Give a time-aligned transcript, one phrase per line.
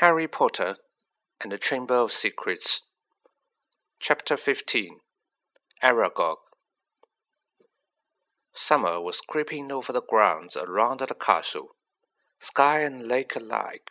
[0.00, 0.76] Harry Potter
[1.40, 2.82] and the Chamber of Secrets.
[3.98, 5.00] Chapter 15
[5.82, 6.36] Aragog
[8.54, 11.70] Summer was creeping over the grounds around the castle,
[12.38, 13.90] sky and lake alike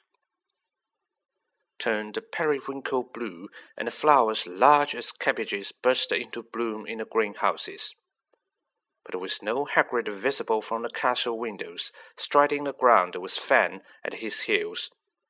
[1.77, 7.93] turned periwinkle blue, and the flowers large as cabbages burst into bloom in the greenhouses.
[9.03, 14.15] But with no Hagrid visible from the castle windows, striding the ground with Fang at
[14.15, 14.89] his heels,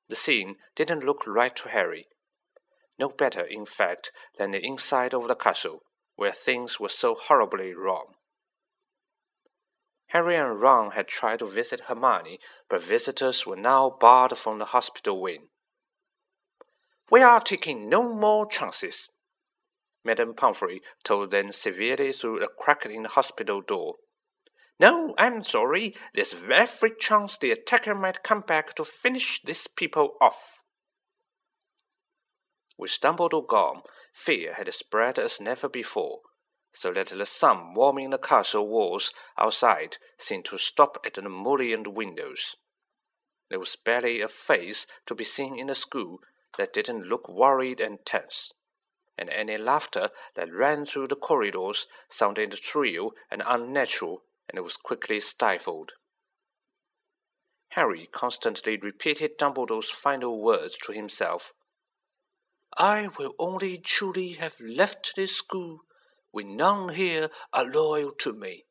[0.10, 2.08] the scene didn't look right to Harry.
[3.00, 5.84] No better, in fact, than the inside of the castle,
[6.16, 8.16] where things were so horribly wrong.
[10.08, 12.40] Harry and Ron had tried to visit Hermione,
[12.70, 15.50] but visitors were now barred from the hospital wing.
[17.12, 19.10] We are taking no more chances,
[20.08, 23.96] Madame Pomfrey told them severely through a crack in the hospital door.
[24.80, 25.96] No, I'm sorry.
[26.14, 30.62] There's every chance the attacker might come back to finish these people off.
[32.78, 33.82] With Dumbledore gone,
[34.14, 36.20] fear had spread as never before,
[36.74, 41.88] so that the sun warming the castle walls outside seemed to stop at the mullioned
[41.88, 42.56] windows.
[43.50, 46.20] There was barely a face to be seen in the school
[46.58, 48.52] that didn't look worried and tense,
[49.18, 54.78] and any laughter that ran through the corridors sounded shrill and unnatural and it was
[54.78, 55.94] quickly stifled.
[57.70, 61.54] Harry constantly repeated Dumbledore's final words to himself.
[62.78, 65.82] I will only truly have left this school
[66.32, 68.66] when none here are loyal to me.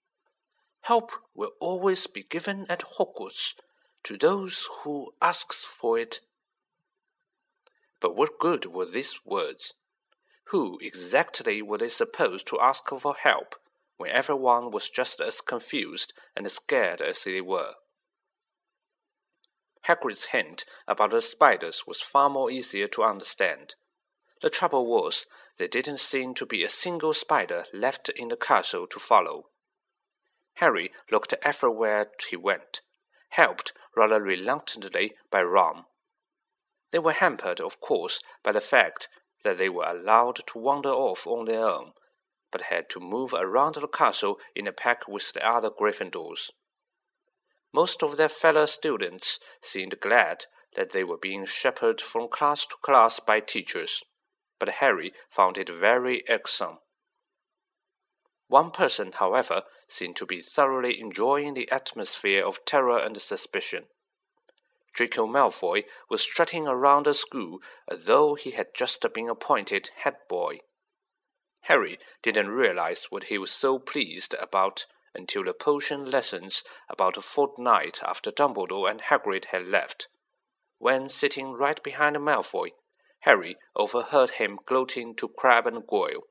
[0.82, 3.54] Help will always be given at Hogwarts
[4.04, 6.20] to those who asks for it.
[8.00, 9.72] But what good were these words?
[10.50, 13.56] Who exactly were they supposed to ask for help
[13.96, 17.74] when everyone was just as confused and scared as they were?
[19.82, 23.74] Hagrid's hint about the spiders was far more easier to understand.
[24.42, 25.26] The trouble was,
[25.58, 29.46] there didn't seem to be a single spider left in the castle to follow.
[30.54, 32.80] Harry looked everywhere he went,
[33.30, 35.84] helped rather reluctantly by Ron.
[36.90, 39.08] They were hampered, of course, by the fact
[39.44, 41.92] that they were allowed to wander off on their own,
[42.56, 46.48] but had to move around the castle in a pack with the other Gryffindors.
[47.70, 52.76] Most of their fellow students seemed glad that they were being shepherded from class to
[52.80, 54.02] class by teachers,
[54.58, 56.78] but Harry found it very irksome.
[58.48, 63.84] One person, however, seemed to be thoroughly enjoying the atmosphere of terror and suspicion.
[64.94, 70.16] Draco Malfoy was strutting around the school as though he had just been appointed head
[70.26, 70.60] boy.
[71.66, 77.22] Harry didn't realize what he was so pleased about until the potion lessons about a
[77.22, 80.06] fortnight after Dumbledore and Hagrid had left,
[80.78, 82.70] when, sitting right behind Malfoy,
[83.20, 86.22] Harry overheard him gloating to Crabbe and Goyle.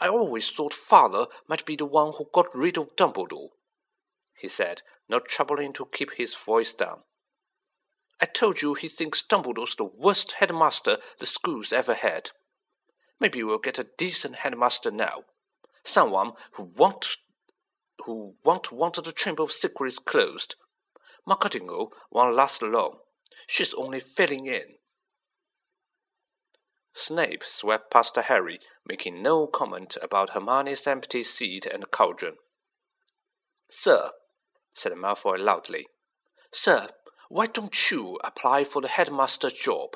[0.00, 3.50] I always thought father might be the one who got rid of Dumbledore,
[4.40, 7.00] he said, not troubling to keep his voice down.
[8.20, 12.30] I told you he thinks Dumbledore's the worst headmaster the school's ever had.
[13.20, 15.24] Maybe we'll get a decent headmaster now.
[15.84, 17.16] Someone who won't
[18.04, 20.54] who won't want the Chamber of Secrets closed.
[21.26, 22.98] McGonagall won't last long.
[23.46, 24.76] She's only filling in.
[26.94, 32.34] Snape swept past Harry, making no comment about Hermione's empty seat and cauldron.
[33.70, 34.10] Sir,
[34.74, 35.86] said Malfoy loudly.
[36.52, 36.88] Sir,
[37.28, 39.90] why don't you apply for the headmaster's job?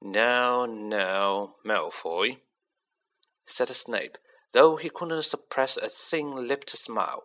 [0.00, 2.38] No, no, Malfoy,
[3.46, 4.16] said Snape,
[4.52, 7.24] though he couldn't suppress a thin-lipped smile.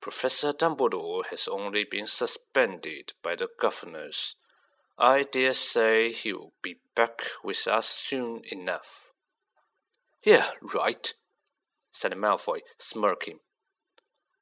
[0.00, 4.34] Professor Dumbledore has only been suspended by the governors.
[4.98, 9.12] I dare say he'll be back with us soon enough.
[10.24, 11.12] Yeah, right,
[11.92, 13.40] said Malfoy, smirking.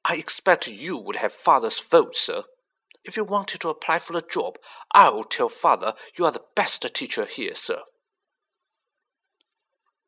[0.04, 2.44] I expect you would have father's vote, sir.
[3.04, 4.56] If you wanted to apply for a job,
[4.92, 7.80] I'll tell father you are the best teacher here, sir.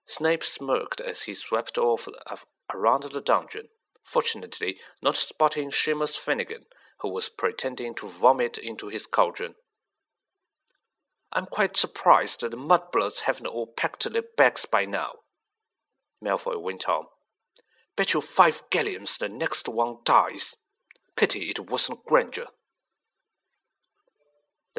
[0.06, 2.08] Snape smirked as he swept off
[2.74, 3.68] around the dungeon,
[4.04, 6.64] fortunately not spotting Seamus Finnegan,
[7.00, 9.54] who was pretending to vomit into his cauldron.
[11.32, 15.12] I'm quite surprised that the mudbloods haven't all packed their bags by now,
[16.22, 17.06] Malfoy went on.
[17.96, 20.54] Bet you five galleons the next one dies.
[21.16, 22.46] Pity it wasn't Granger.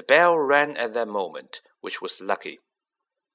[0.01, 2.59] The bell rang at that moment, which was lucky.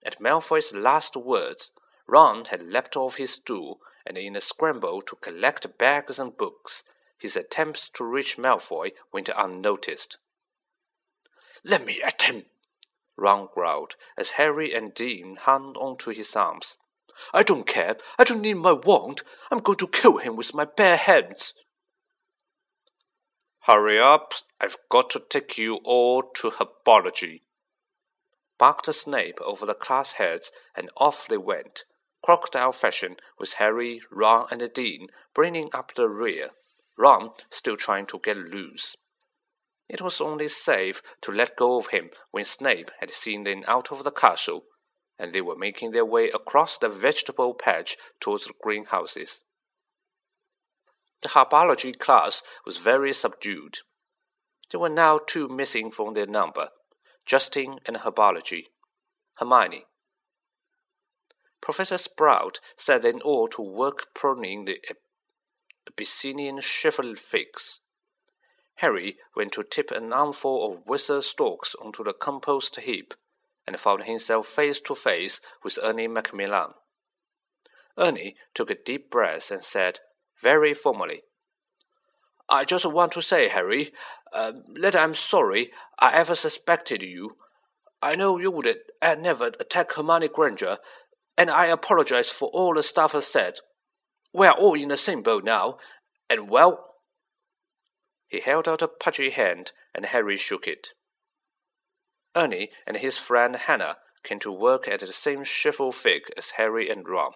[0.05, 1.71] At Malfoy's last words,
[2.09, 6.83] Ron had leapt off his stool, and in a scramble to collect bags and books,
[7.17, 10.17] his attempts to reach Malfoy went unnoticed.
[11.63, 12.47] Let me at him,
[13.17, 16.79] Ron growled as Harry and Dean hung onto his arms.
[17.33, 17.97] I don't care.
[18.19, 19.23] I don't need my wand.
[19.53, 21.55] I'm going to kill him with my bare hands.
[23.67, 24.33] Hurry up.
[24.61, 27.41] I've got to take you all to herbology.
[28.61, 31.83] Barked Snape over the class heads, and off they went,
[32.25, 36.51] crocodile fashion, with Harry, Ron, and Dean bringing up the rear,
[36.97, 38.95] Ron still trying to get loose.
[39.89, 43.91] It was only safe to let go of him when Snape had seen them out
[43.91, 44.63] of the castle,
[45.19, 49.43] and they were making their way across the vegetable patch towards the greenhouses.
[51.23, 53.79] The herbology class was very subdued.
[54.71, 56.69] There were now two missing from their number
[57.25, 58.67] Justin and herbology,
[59.39, 59.87] Hermione.
[61.61, 64.81] Professor Sprout set them all to work pruning the
[65.89, 67.81] Abyssinian shriveled figs.
[68.77, 73.15] Harry went to tip an armful of wither stalks onto the compost heap
[73.67, 76.75] and found himself face to face with Ernie Macmillan.
[77.99, 80.01] Ernie took a deep breath and said,
[80.43, 81.23] very formally,
[82.49, 83.93] I just want to say, Harry,
[84.33, 87.37] uh, that I'm sorry I ever suspected you.
[88.03, 88.73] I know you would
[89.03, 90.79] uh, never attack Hermione Granger,
[91.37, 93.55] and I apologize for all the stuff I said.
[94.33, 95.79] We're all in the same boat now,
[96.31, 96.95] and well,
[98.29, 100.89] he held out a pudgy hand, and Harry shook it.
[102.37, 107.09] Ernie and his friend Hannah came to work at the same Shrivelfig as Harry and
[107.09, 107.33] Ron.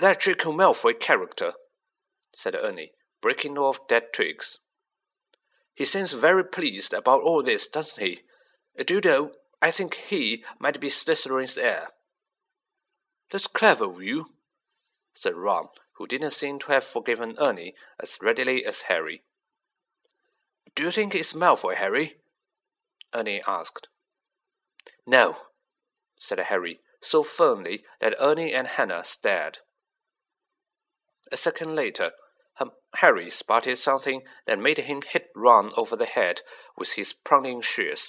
[0.00, 1.52] That Draco Malfoy character,
[2.34, 2.92] said Ernie,
[3.22, 4.58] breaking off dead twigs.
[5.72, 8.20] He seems very pleased about all this, doesn't he?
[8.84, 9.30] Do you know,
[9.62, 11.88] I think he might be Slytherin's heir.
[13.30, 14.26] That's clever of you,
[15.14, 19.22] said Ron, who didn't seem to have forgiven Ernie as readily as Harry.
[20.74, 22.16] Do you think it's Malfoy, Harry?
[23.14, 23.86] Ernie asked.
[25.06, 25.36] No,
[26.18, 29.58] said Harry, so firmly that Ernie and Hannah stared.
[31.34, 32.12] A second later,
[32.98, 36.42] Harry spotted something that made him hit Ron over the head
[36.78, 38.08] with his pruning shears.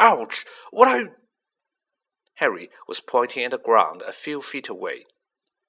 [0.00, 0.46] Ouch!
[0.70, 1.10] What are you?
[2.36, 5.04] Harry was pointing at the ground a few feet away.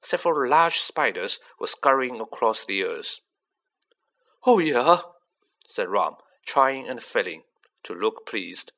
[0.02, 3.18] Several large spiders were scurrying across the earth.
[4.46, 5.02] Oh, yeah,
[5.68, 6.14] said Ron,
[6.46, 7.42] trying and failing
[7.84, 8.72] to look pleased.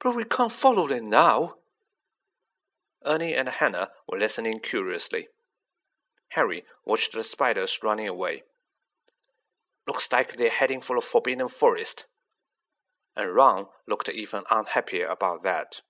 [0.00, 1.54] But we can't follow them now.
[3.04, 5.26] Ernie and Hannah were listening curiously.
[6.34, 8.42] Harry watched the spiders running away.
[9.86, 12.06] Looks like they're heading for the Forbidden Forest.
[13.16, 15.80] And Ron looked even unhappier about that.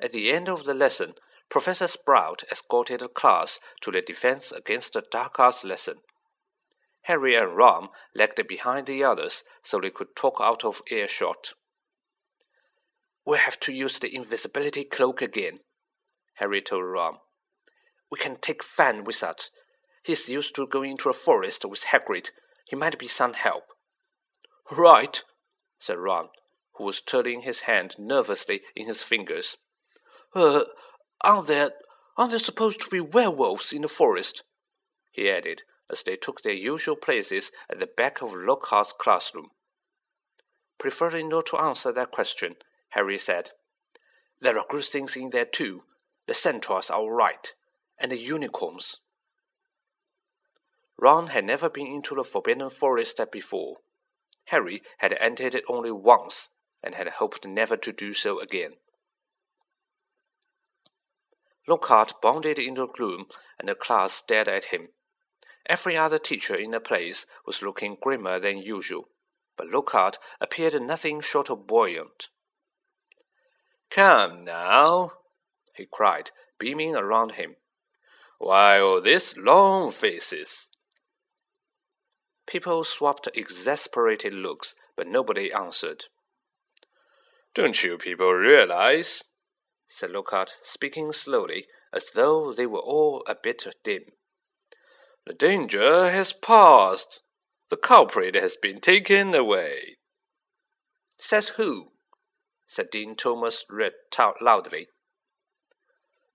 [0.00, 1.14] At the end of the lesson,
[1.50, 5.96] Professor Sprout escorted the class to the Defense Against the Dark Arts lesson.
[7.02, 11.54] Harry and Ron lagged behind the others so they could talk out of earshot.
[13.26, 15.60] We'll have to use the invisibility cloak again,
[16.34, 17.16] Harry told Ron.
[18.12, 19.48] We can take Fang with us.
[20.04, 22.28] He's used to going into a forest with Hagrid.
[22.68, 23.64] He might be some help.
[24.70, 25.22] Right,
[25.80, 26.28] said Ron,
[26.74, 29.56] who was twirling his hand nervously in his fingers.
[30.34, 30.64] Uh,
[31.22, 31.70] Aren't there,
[32.18, 34.42] aren't there supposed to be werewolves in the forest?
[35.10, 39.48] he added, as they took their usual places at the back of Lockhart's classroom.
[40.78, 42.56] Preferring not to answer that question,
[42.90, 43.52] Harry said,
[44.40, 45.84] There are good things in there too.
[46.26, 47.52] The centaurs are all right,
[48.02, 48.96] and unicorns.
[50.98, 53.76] Ron had never been into the Forbidden Forest before.
[54.46, 56.48] Harry had entered it only once,
[56.82, 58.72] and had hoped never to do so again.
[61.68, 63.26] Lockhart bounded into the gloom,
[63.58, 64.88] and the class stared at him.
[65.66, 69.08] Every other teacher in the place was looking grimmer than usual,
[69.56, 72.28] but Lockhart appeared nothing short of buoyant.
[73.90, 75.12] Come now,
[75.76, 77.56] he cried, beaming around him.
[78.42, 80.68] Why all these long faces?
[82.44, 86.06] People swapped exasperated looks, but nobody answered.
[87.54, 89.22] Don't you people realize,
[89.86, 94.06] said Lockhart, speaking slowly, as though they were all a bit dim.
[95.24, 97.20] The danger has passed.
[97.70, 99.98] The culprit has been taken away.
[101.16, 101.92] Says who?
[102.66, 103.92] said Dean Thomas Red
[104.40, 104.88] loudly.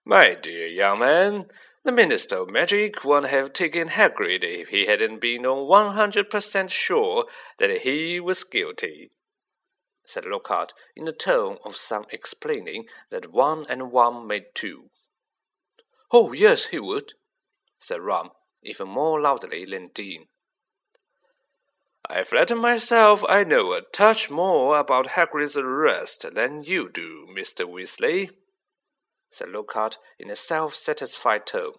[0.05, 1.47] My dear young man,
[1.87, 6.29] the Minister of Magic wouldn't have taken Hagrid if he hadn't been on one hundred
[6.29, 7.23] percent sure
[7.59, 9.11] that he was guilty
[10.05, 14.89] said Lockhart in the tone of some explaining that one and one made two.
[16.11, 17.13] Oh, yes, he would,
[17.79, 20.27] said Ron, even more loudly than Dean.
[22.09, 27.65] I flatter myself I know a touch more about Hagrid's arrest than you do, Mr.
[27.65, 28.31] Weasley,
[29.31, 31.73] said Lockhart in a self-satisfied tone.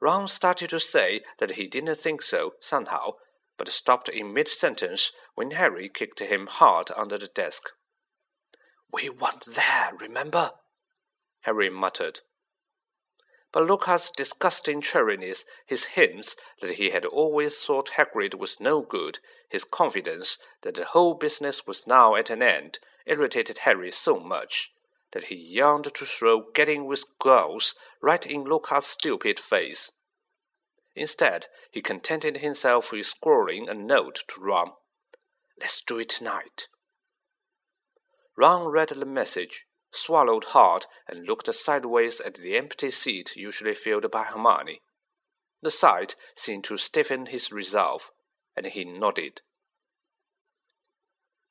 [0.00, 3.12] Ron started to say that he didn't think so, somehow,
[3.56, 7.62] but stopped in mid-sentence when Harry kicked him hard under the desk.
[8.92, 10.52] We weren't there, remember?
[11.42, 12.20] Harry muttered
[13.52, 19.18] but Lockhart's disgusting cheeriness, his hints that he had always thought Hagrid was no good,
[19.50, 24.70] his confidence that the whole business was now at an end, irritated Harry so much
[25.12, 29.90] that he yearned to throw Gadding with Ghouls right in Lockhart's stupid face.
[30.94, 34.72] Instead, he contented himself with scrawling a note to Ron.
[35.58, 36.66] Let's do it tonight.
[38.36, 44.10] Ron read the message swallowed hard, and looked sideways at the empty seat usually filled
[44.10, 44.80] by Hermione.
[45.60, 48.10] The sight seemed to stiffen his resolve,
[48.56, 49.42] and he nodded.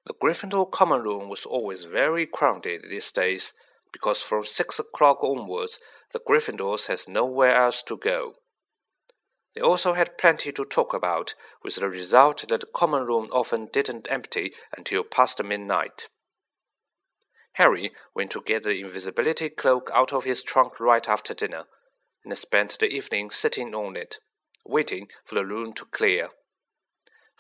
[0.06, 3.54] The Gryffindor common room was always very crowded these days,
[3.92, 5.80] because from six o'clock onwards
[6.12, 8.36] the Gryffindors had nowhere else to go.
[9.54, 13.68] They also had plenty to talk about, with the result that the common room often
[13.72, 16.08] didn't empty until past midnight.
[17.54, 21.66] Harry went to get the invisibility cloak out of his trunk right after dinner,
[22.24, 24.18] and spent the evening sitting on it,
[24.66, 26.30] waiting for the room to clear.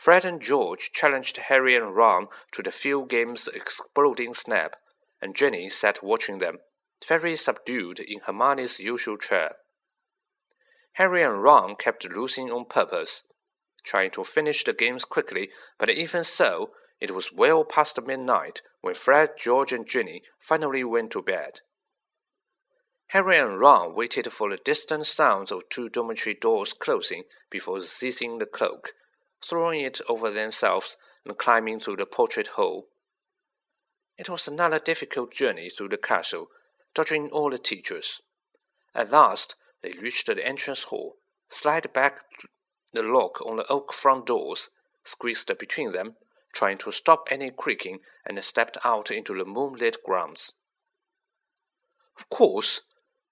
[0.02, 4.76] Fred and George challenged Harry and Ron to the field game's exploding snap,
[5.22, 6.58] and Ginny sat watching them,
[7.08, 9.58] very subdued in Hermione's usual chair.
[10.94, 13.22] Harry and Ron kept losing on purpose,
[13.84, 18.96] trying to finish the games quickly, but even so, it was well past midnight when
[18.96, 21.60] Fred, George, and Ginny finally went to bed.
[23.10, 28.40] Harry and Ron waited for the distant sounds of two dormitory doors closing before seizing
[28.40, 28.94] the cloak,
[29.44, 32.88] throwing it over themselves, and climbing through the portrait hole.
[34.18, 36.48] It was another difficult journey through the castle,
[36.94, 38.22] dodging all the teachers.
[38.94, 41.16] At last, they reached the entrance hall,
[41.50, 42.22] slid back
[42.94, 44.70] the lock on the oak front doors,
[45.04, 46.16] squeezed between them,
[46.54, 50.52] trying to stop any creaking, and stepped out into the moonlit grounds.
[52.18, 52.82] Of course,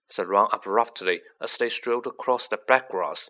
[0.09, 3.29] said Ron abruptly as they strolled across the black grass.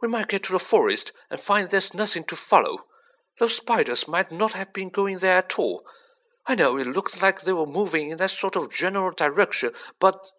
[0.00, 2.78] We might get to the forest and find there's nothing to follow.
[3.38, 5.84] Those spiders might not have been going there at all.
[6.46, 10.30] I know it looked like they were moving in that sort of general direction, but.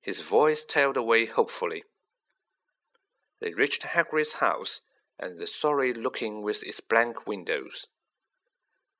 [0.00, 1.84] His voice tailed away hopefully.
[3.40, 4.80] They reached Hagrid's house
[5.18, 7.86] and the sorry looking with its blank windows.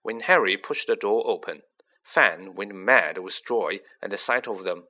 [0.02, 1.62] When Harry pushed the door open,
[2.02, 4.84] Fang went mad with joy at the sight of them.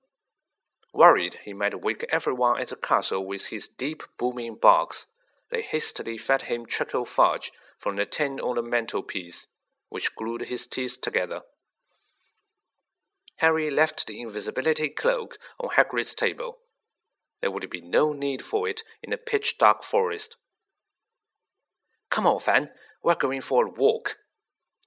[0.92, 5.06] Worried he might wake everyone at the castle with his deep booming barks,
[5.50, 9.46] they hastily fed him chocolate fudge from the tin on the mantelpiece,
[9.88, 11.42] which glued his teeth together.
[13.36, 16.58] Harry left the invisibility cloak on Hagrid's table.
[17.40, 20.36] There would be no need for it in the pitch dark forest.
[22.10, 22.68] Come on, Fang,
[23.02, 24.18] we're going for a walk,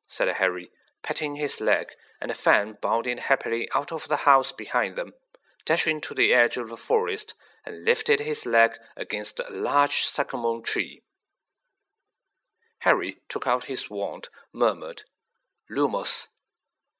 [0.08, 0.70] said Harry,
[1.02, 1.88] patting his leg,
[2.22, 5.14] and Fang bounded happily out of the house behind them,
[5.66, 7.34] dashing to the edge of the forest,
[7.66, 11.02] and lifted his leg against a large sycamore tree.
[12.80, 15.04] Harry took out his wand, murmured,
[15.72, 16.28] Lumos,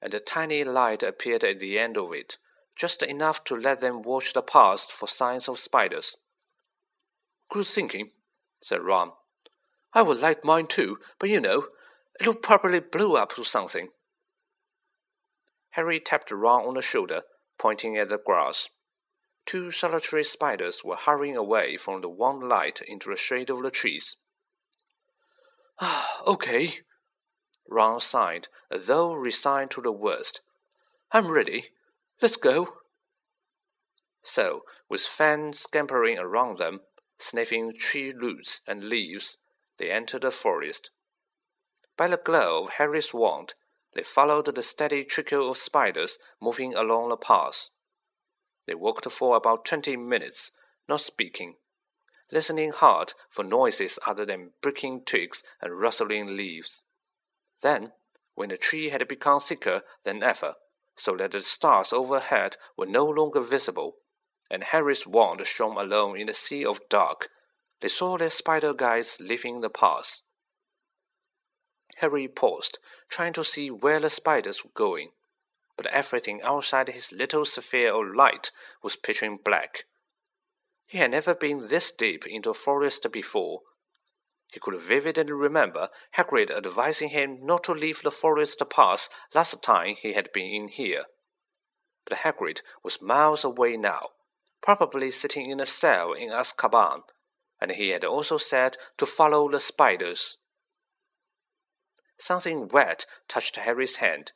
[0.02, 2.38] and a tiny light appeared at the end of it,
[2.76, 6.16] just enough to let them watch the path for signs of spiders.
[7.52, 8.12] Good thinking,
[8.62, 9.12] said Ron.
[9.94, 11.68] I would light mine too, but you know,
[12.20, 13.90] it'll probably blow up to something.
[15.72, 17.24] Harry tapped Ron on the shoulder,
[17.64, 18.68] pointing at the grass.
[19.46, 23.72] Two solitary spiders were hurrying away from the warm light into the shade of the
[23.72, 24.18] trees.
[25.80, 26.80] Ah, okay.
[27.70, 30.42] Ron sighed, as though resigned to the worst.
[31.14, 31.70] I'm ready.
[32.22, 32.68] Let's go.
[34.24, 36.82] So, with Fang scampering around them,
[37.18, 39.38] sniffing tree roots and leaves,
[39.80, 40.90] they entered the forest.
[41.98, 43.54] By the glow of Harry's wand,
[43.96, 47.68] they followed the steady trickle of spiders moving along the path.
[48.66, 50.52] They walked for about twenty minutes,
[50.88, 51.56] not speaking,
[52.32, 56.82] listening hard for noises other than breaking twigs and rustling leaves.
[57.62, 57.92] Then,
[58.36, 60.56] when the tree had become thicker than ever,
[60.96, 63.96] so that the stars overhead were no longer visible,
[64.50, 67.30] and Harry's wand shone alone in the sea of dark,
[67.82, 70.22] they saw their spider guides leaving the path.
[72.04, 75.12] Harry paused, trying to see where the spiders were going,
[75.78, 78.52] but everything outside his little sphere of light
[78.84, 79.86] was pitching black.
[80.86, 83.62] He had never been this deep into a forest before.
[84.52, 89.96] He could vividly remember Hagrid advising him not to leave the forest path last time
[89.98, 91.06] he had been in here.
[92.06, 94.10] But Hagrid was miles away now,
[94.62, 97.04] probably sitting in a cell in Azkaban,
[97.62, 100.36] and he had also said to follow the spiders.
[102.26, 104.32] Something wet touched Harry's hand,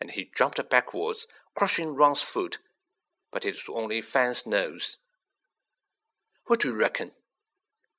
[0.00, 2.58] and he jumped backwards, crushing Ron's foot,
[3.30, 4.96] but it was only Fang's nose.
[6.46, 7.12] What do you reckon?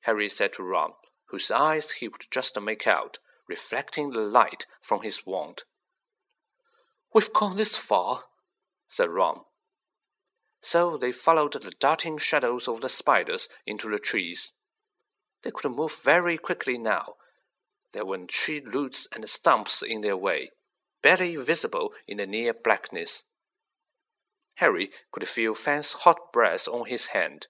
[0.02, 0.92] Harry said to Ron,
[1.30, 5.64] whose eyes he could just make out, reflecting the light from his wand.
[7.14, 8.26] We've gone this far,
[8.90, 9.46] said Ron.
[10.62, 14.52] So they followed the darting shadows of the spiders into the trees.
[15.46, 17.14] They could move very quickly now.
[17.94, 20.52] There were tree roots and stumps in their way,
[21.02, 23.24] barely visible in the near blackness.
[24.56, 27.48] Harry could feel Fang's hot breath on his hand.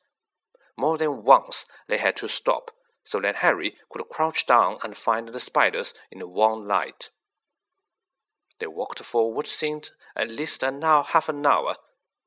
[0.77, 2.71] More than once they had to stop,
[3.03, 7.09] so that Harry could crouch down and find the spiders in the warm light.
[8.59, 11.77] They walked for what seemed at least an hour, half an hour,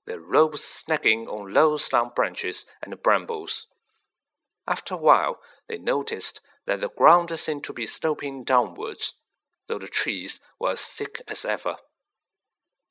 [0.06, 3.68] their robes snagging on low stump branches and brambles.
[4.66, 5.38] After a while,
[5.68, 9.14] they noticed that the ground seemed to be sloping downwards,
[9.68, 11.76] though the trees were as thick as ever.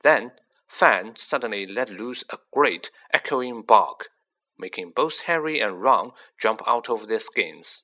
[0.03, 0.31] Then
[0.67, 4.09] Fang suddenly let loose a great, echoing bark,
[4.57, 7.83] making both Harry and Ron jump out of their skins.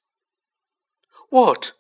[1.30, 1.74] What?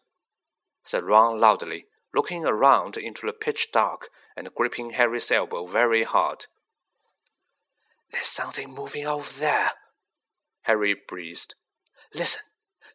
[0.85, 6.45] said Ron loudly, looking around into the pitch dark and gripping Harry's elbow very hard.
[8.11, 9.71] There's something moving over there,
[10.63, 11.55] Harry breathed.
[12.13, 12.41] Listen,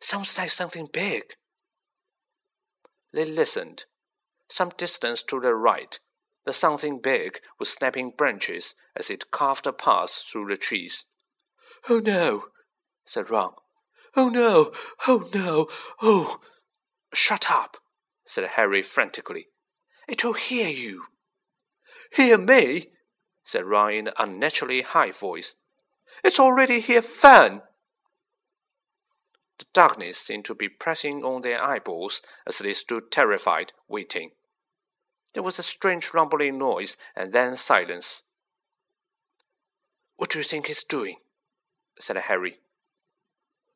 [0.02, 1.22] sounds like something big.
[3.12, 3.84] They listened.
[4.50, 5.98] Some distance to the right,
[6.44, 11.04] the something big was snapping branches as it carved a path through the trees.
[11.88, 12.44] Oh no,
[13.06, 13.52] said Ron.
[14.16, 14.72] Oh no,
[15.06, 15.68] oh no,
[16.02, 16.40] oh.
[17.14, 17.76] Shut up,
[18.26, 19.48] said Harry frantically.
[20.08, 21.04] It'll hear you.
[22.12, 22.90] Hear me?
[23.44, 25.54] said Ron in an unnaturally high voice.
[26.22, 27.62] It's already here, Fang.
[29.62, 34.32] The darkness seemed to be pressing on their eyeballs as they stood terrified, waiting.
[35.34, 38.24] There was a strange rumbling noise and then silence.
[40.16, 41.18] What do you think he's doing?
[41.96, 42.58] said Harry.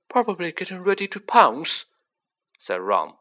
[0.09, 1.85] Probably getting ready to pounce,
[2.59, 3.13] said Ron.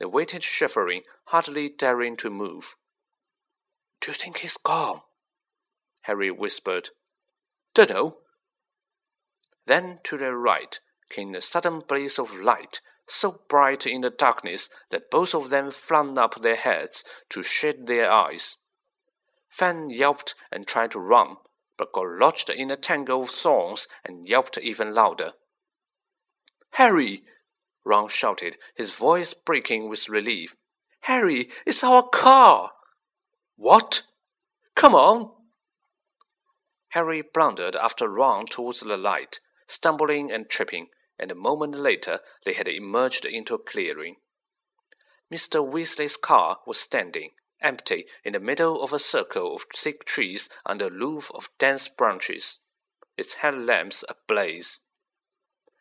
[0.00, 2.74] They waited shivering, hardly daring to move.
[4.00, 5.02] Do you think he's gone?
[6.04, 6.88] Harry whispered.
[7.74, 8.16] Dunno.
[9.66, 14.68] Then to their right came a sudden blaze of light so bright in the darkness
[14.90, 18.56] that both of them flung up their heads to shade their eyes.
[19.50, 21.36] Fang yelped and tried to run,
[21.76, 25.32] but got lodged in a tangle of thorns and yelped even louder.
[26.72, 27.22] Harry!
[27.84, 30.56] Ron shouted, his voice breaking with relief.
[31.02, 32.70] Harry, it's our car!
[33.56, 34.02] What?
[34.74, 35.30] Come on!
[36.88, 42.52] Harry blundered after Ron towards the light, stumbling and tripping, and a moment later they
[42.52, 44.16] had emerged into a clearing.
[45.32, 45.66] Mr.
[45.66, 50.86] Weasley's car was standing, empty, in the middle of a circle of thick trees under
[50.86, 52.58] a roof of dense branches,
[53.16, 54.80] its headlamps ablaze.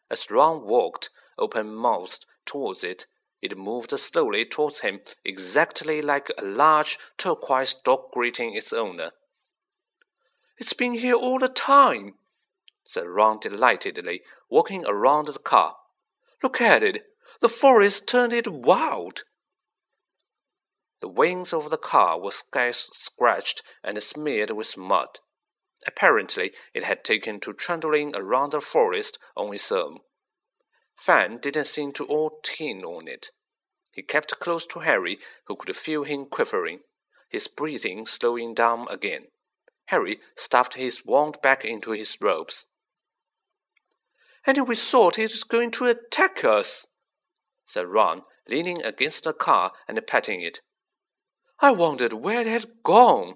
[0.10, 3.06] As Ron walked, open mouthed, towards it,
[3.42, 9.12] it moved slowly towards him, exactly like a large turquoise dog greeting its owner.
[10.58, 12.16] It's been here all the time,
[12.94, 15.78] said Ron delightedly, walking around the car.
[16.44, 17.04] Look at it!
[17.42, 19.24] The forest turned it wild!
[21.02, 25.20] The wings of the car were scratched and smeared with mud.
[25.88, 30.02] Apparently, it had taken to trundling around the forest on its own.
[30.96, 33.32] Fang didn't seem to all keen on it.
[33.92, 36.82] He kept close to Harry, who could feel him quivering,
[37.28, 39.30] his breathing slowing down again.
[39.86, 42.68] Harry stuffed his wand back into his robes
[44.46, 46.86] and we thought it was going to attack us,
[47.66, 50.60] said Ron, leaning against the car and patting it.
[51.60, 53.36] I wondered where it had gone.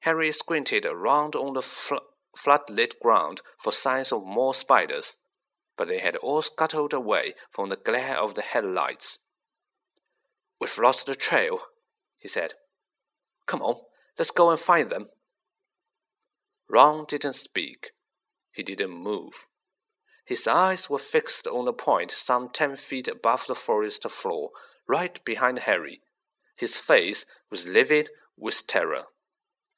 [0.00, 1.96] Harry squinted around on the fl
[2.36, 5.16] floodlit ground for signs of more spiders,
[5.76, 9.18] but they had all scuttled away from the glare of the headlights.
[10.60, 11.58] We've lost the trail,
[12.18, 12.54] he said.
[13.46, 13.76] Come on,
[14.18, 15.08] let's go and find them.
[16.70, 17.90] Ron didn't speak.
[18.52, 19.46] He didn't move.
[20.24, 24.50] His eyes were fixed on a point some ten feet above the forest floor,
[24.86, 26.00] right behind Harry.
[26.56, 29.04] His face was livid with terror.